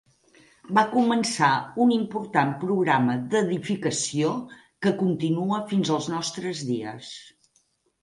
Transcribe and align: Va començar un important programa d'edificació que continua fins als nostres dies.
Va 0.77 0.83
començar 0.93 1.49
un 1.85 1.93
important 1.97 2.55
programa 2.65 3.19
d'edificació 3.35 4.33
que 4.57 4.97
continua 5.07 5.63
fins 5.75 5.97
als 6.01 6.13
nostres 6.19 6.69
dies. 6.75 7.17